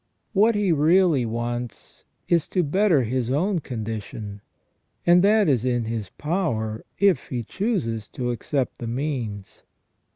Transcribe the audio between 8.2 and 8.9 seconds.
accept the